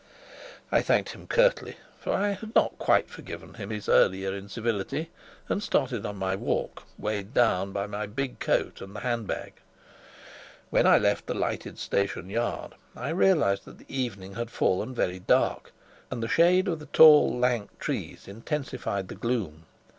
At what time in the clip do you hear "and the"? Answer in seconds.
8.81-9.01, 16.09-16.27